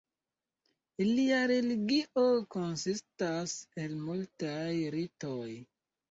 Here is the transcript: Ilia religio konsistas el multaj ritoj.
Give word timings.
Ilia 1.03 1.41
religio 1.51 2.23
konsistas 2.55 3.53
el 3.83 3.93
multaj 4.07 4.71
ritoj. 4.97 5.51